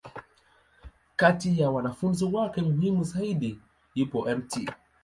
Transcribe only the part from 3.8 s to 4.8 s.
yupo Mt.